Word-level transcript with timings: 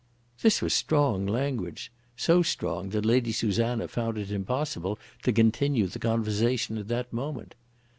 This 0.41 0.63
was 0.63 0.73
strong 0.73 1.27
language, 1.27 1.91
so 2.17 2.41
strong 2.41 2.89
that 2.89 3.05
Lady 3.05 3.31
Susanna 3.31 3.87
found 3.87 4.17
it 4.17 4.31
impossible 4.31 4.97
to 5.21 5.31
continue 5.31 5.85
the 5.85 5.99
conversation 5.99 6.79
at 6.79 6.87
that 6.87 7.13
moment. 7.13 7.53